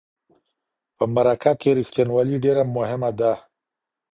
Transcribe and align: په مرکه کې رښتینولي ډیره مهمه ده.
په 0.97 1.03
مرکه 1.13 1.51
کې 1.61 1.69
رښتینولي 1.79 2.35
ډیره 2.45 2.63
مهمه 2.75 3.11
ده. 3.19 3.33